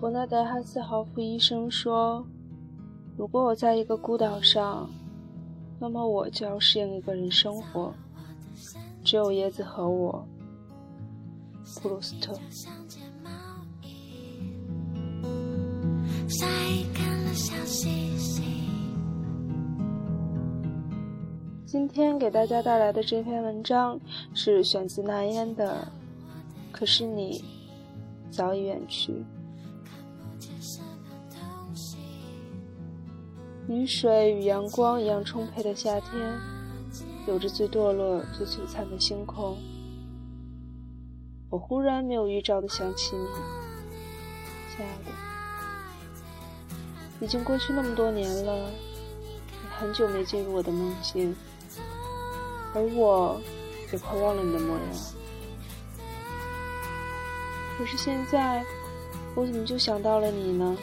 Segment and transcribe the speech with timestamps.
[0.00, 2.24] 伯纳德·哈斯豪夫医生说
[3.18, 4.88] ：“如果我在一个孤岛上，
[5.80, 7.92] 那么我就要适应一个人生活，
[9.02, 10.24] 只有椰子和我。”
[11.82, 12.32] 普鲁斯特。
[21.66, 23.98] 今天给大家带来的这篇文章
[24.32, 25.88] 是选自那烟的，
[26.70, 27.42] 可是你
[28.30, 29.24] 早已远去。
[33.68, 36.10] 雨水与阳光一样充沛的夏天，
[37.26, 39.58] 有着最堕落、最璀璨的星空。
[41.50, 43.26] 我忽然没有预兆的想起你，
[44.74, 45.10] 亲爱的。
[47.20, 48.70] 已经过去那么多年了，
[49.50, 51.36] 你很久没进入我的梦境，
[52.74, 53.38] 而我
[53.92, 54.82] 也快忘了你的模样。
[57.76, 58.64] 可是现在，
[59.34, 60.74] 我怎么就想到了你呢？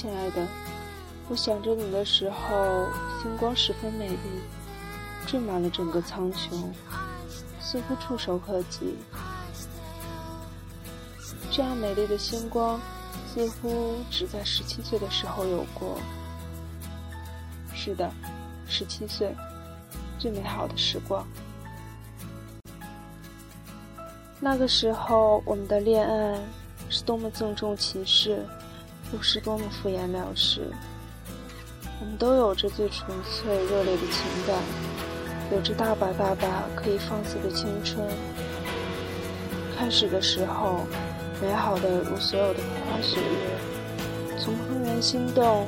[0.00, 0.46] 亲爱的，
[1.28, 2.86] 我想着你的时候，
[3.20, 4.16] 星光十分美丽，
[5.26, 6.66] 缀满了整个苍穹，
[7.60, 8.96] 似乎触手可及。
[11.50, 12.80] 这样美丽的星光，
[13.26, 15.98] 似乎只在十七岁的时候有过。
[17.74, 18.08] 是的，
[18.68, 19.34] 十七岁，
[20.16, 21.26] 最美好的时光。
[24.38, 26.40] 那个时候，我们的恋爱
[26.88, 28.46] 是多么郑重其事。
[29.12, 30.60] 又是多么敷衍了事。
[32.00, 34.56] 我们都有着最纯粹热烈的情感，
[35.50, 38.06] 有着大把大把可以放肆的青春。
[39.76, 40.86] 开始的时候，
[41.40, 45.66] 美好的如所有的风花雪月，从怦然心动、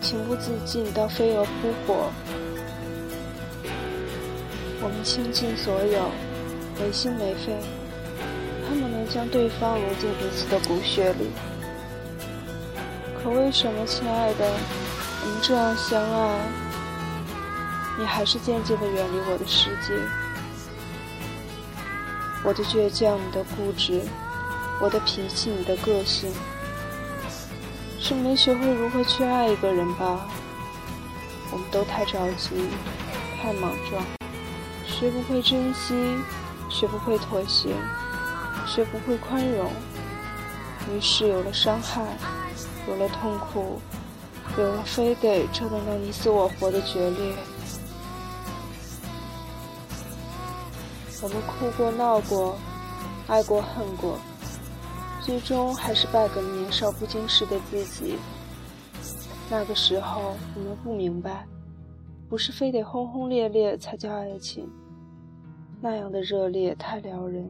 [0.00, 1.50] 情不自禁到飞蛾扑
[1.86, 2.10] 火。
[4.84, 6.10] 我们倾尽所有，
[6.78, 7.54] 没心没肺，
[8.68, 11.30] 恨不能将对方融进彼此的骨血里。
[13.22, 14.44] 可为什么，亲爱的，
[15.22, 16.40] 我们这样相爱，
[17.96, 19.94] 你还是渐渐的远离我的世界？
[22.42, 24.00] 我的倔强，你的固执；
[24.80, 26.32] 我的脾气，你的个性，
[28.00, 30.26] 是没学会如何去爱一个人吧？
[31.52, 32.50] 我们都太着急，
[33.40, 34.04] 太莽撞，
[34.84, 35.94] 学不会珍惜，
[36.68, 37.68] 学不会妥协，
[38.66, 39.70] 学不会宽容，
[40.90, 42.02] 于是有了伤害。
[42.88, 43.78] 有了痛苦，
[44.58, 47.34] 有了非得折腾到你死我活的决裂。
[51.22, 52.56] 我们哭过、闹过，
[53.28, 54.18] 爱过、恨过，
[55.20, 58.18] 最终还是败给了年少不经事的自己。
[59.48, 61.46] 那个时候，我们不明白，
[62.28, 64.68] 不是非得轰轰烈烈才叫爱情，
[65.80, 67.48] 那样的热烈太撩人，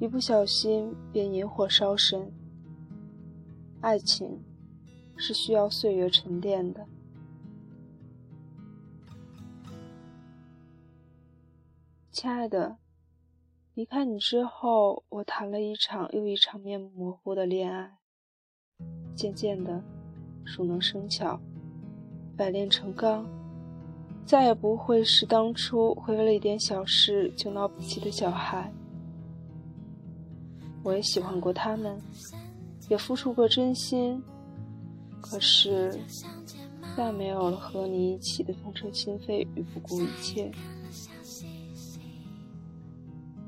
[0.00, 2.28] 一不小心便引火烧身。
[3.84, 4.42] 爱情
[5.14, 6.86] 是需要岁月沉淀的，
[12.10, 12.78] 亲爱的。
[13.74, 17.98] 离开你之后，我谈了一场又一场面目模糊的恋爱，
[19.14, 19.82] 渐渐的，
[20.46, 21.38] 熟能生巧，
[22.38, 23.26] 百炼成钢，
[24.24, 28.72] 再也不会是当初会为了一点小事就闹脾气的小孩。
[30.82, 32.00] 我也喜欢过他们。
[32.88, 34.22] 也付出过真心，
[35.20, 35.98] 可是
[36.96, 40.52] 再没有了和你一起的痛彻心扉与不顾一切。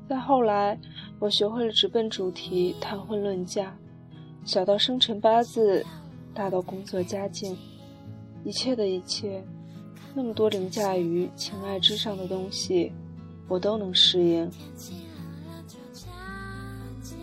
[0.09, 0.79] 再后来，
[1.19, 3.73] 我学会了直奔主题，谈婚论嫁，
[4.43, 5.85] 小到生辰八字，
[6.33, 7.55] 大到工作家境，
[8.43, 9.43] 一切的一切，
[10.15, 12.91] 那么多凌驾于情爱之上的东西，
[13.47, 14.49] 我都能适应。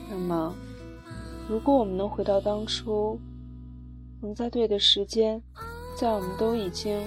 [0.09, 0.55] 那么。
[1.47, 3.21] 如果我们能回到当初，
[4.23, 5.43] 能在对的时间，
[5.95, 6.99] 在我们都已经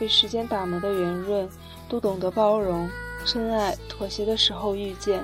[0.00, 1.46] 被时间打磨的圆润，
[1.90, 2.88] 都懂得包容、
[3.26, 5.22] 真爱、妥协的时候遇见，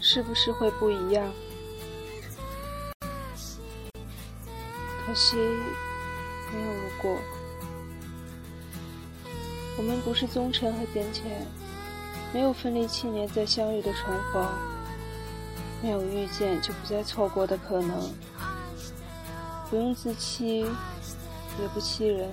[0.00, 1.28] 是不是会不一样？
[5.04, 7.16] 可惜没有如果。
[9.76, 11.44] 我们不是宗臣和简浅，
[12.32, 14.75] 没有分离七年再相遇的重逢。
[15.86, 18.12] 没有遇见就不再错过的可能，
[19.70, 22.28] 不用自欺，也不欺人。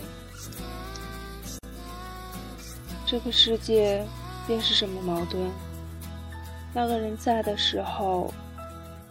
[3.05, 4.03] 这个世界
[4.47, 5.51] 便是什么矛盾。
[6.73, 8.33] 那个人在的时候，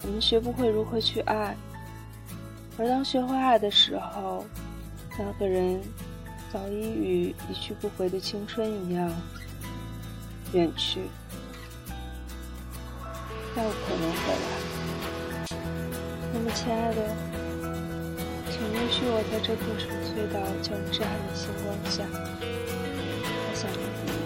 [0.03, 1.55] 我们学不会如何去爱；
[2.77, 4.45] 而当学会爱的时候，
[5.17, 5.81] 那个人
[6.53, 9.09] 早已与一去不回的青春一样
[10.53, 11.03] 远去。
[13.55, 14.47] 再不可能回来。
[16.33, 17.01] 那么，亲爱的，
[18.51, 22.03] 请允许我在这片纯粹到叫人震撼的星光下，
[22.41, 24.19] 我想念你一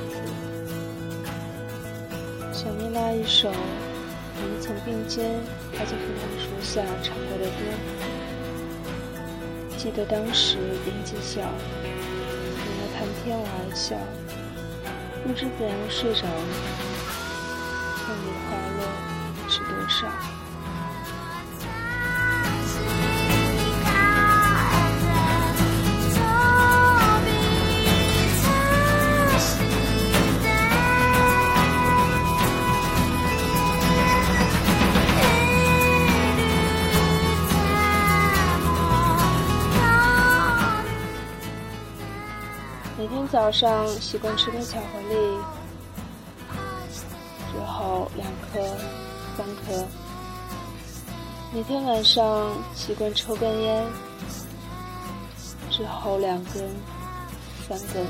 [2.54, 5.42] 次，想念那一首我们曾并肩
[5.72, 7.58] 趴在枫糖树下唱过的歌。
[9.76, 11.42] 记得当时年纪小，
[11.82, 13.98] 你们谈天玩笑，
[15.24, 16.30] 不知怎样睡着了，
[18.08, 20.06] 梦里花落知多少。
[43.28, 45.14] 早上习惯吃点巧克力，
[48.16, 48.60] 两颗、
[49.36, 49.86] 三颗。
[51.54, 53.86] 每天晚上习惯抽根烟，
[55.70, 56.68] 之后两根、
[57.68, 58.06] 三根。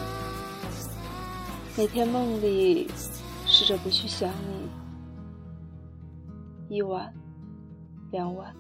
[1.77, 2.91] 每天梦里
[3.45, 4.31] 试着不去想
[6.69, 7.13] 你，一晚、
[8.11, 8.55] 两晚。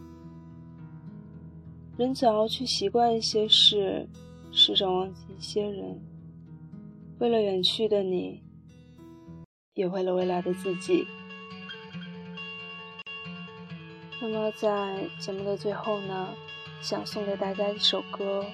[1.97, 4.07] 人总要去习惯一些事，
[4.53, 5.99] 试着忘记一些人。
[7.19, 8.43] 为了远去的你，
[9.73, 11.07] 也为了未来的自己。
[14.29, 16.29] 那么，在节目的最后呢，
[16.81, 18.45] 想送给大家一首歌，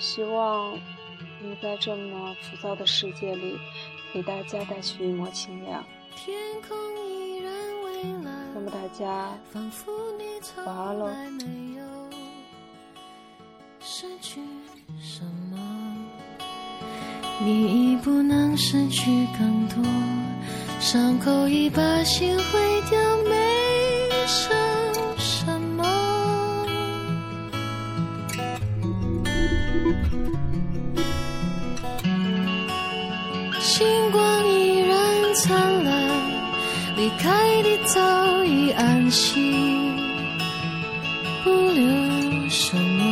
[0.00, 0.76] 希望
[1.40, 3.56] 能在这么浮躁的世界里，
[4.12, 5.84] 给大家带去一抹清凉。
[8.52, 9.32] 那么大家
[10.66, 11.08] 晚安喽。
[17.42, 19.76] 你已不能失去更多，
[20.80, 22.42] 伤口已把心毁
[22.90, 24.69] 掉，没剩什
[35.42, 35.92] 灿烂，
[36.96, 39.40] 离开的早已安息，
[41.42, 43.02] 不留什么，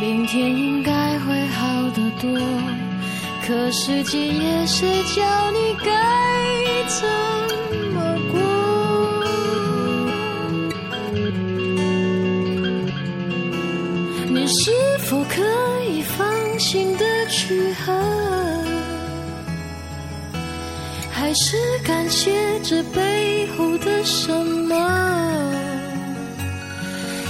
[0.00, 2.02] 明天应该会好得。
[2.20, 2.28] 多，
[3.44, 5.90] 可时间也是教你该
[6.86, 7.08] 怎
[7.92, 8.38] 么过。
[14.28, 14.70] 你是
[15.00, 15.42] 否可
[15.90, 18.31] 以放心的去恨？
[21.22, 22.32] 还是感谢
[22.64, 24.74] 这背后的什么？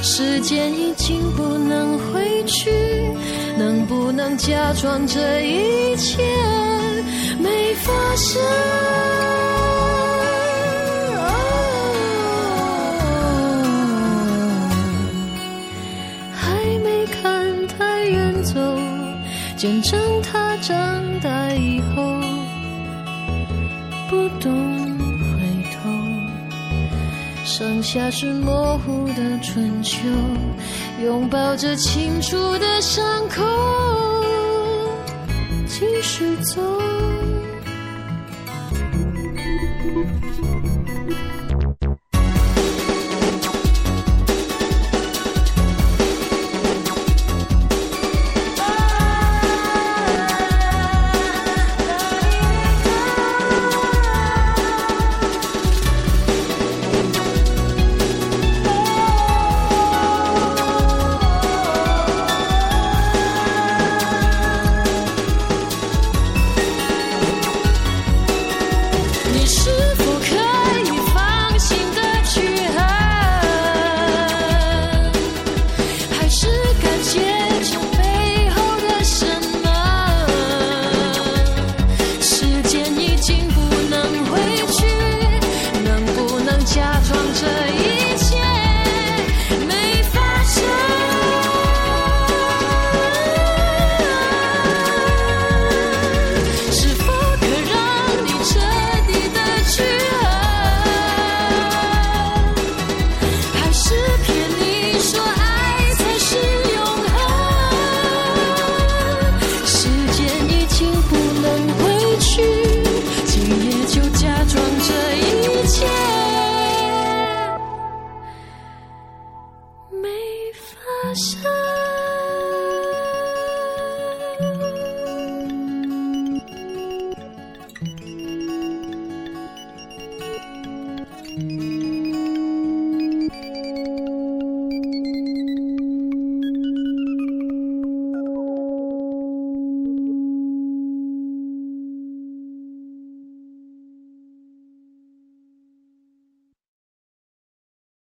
[0.03, 2.71] 时间已经不能回去。
[3.59, 6.23] 能不能假装这一切
[7.39, 8.43] 没发生？
[16.35, 18.55] 还没看太远走，
[19.55, 20.75] 见证他长
[21.21, 21.29] 大
[27.83, 29.99] 下是模糊的春秋。
[31.03, 33.43] 拥抱着清楚的伤口，
[35.67, 36.63] 继续走。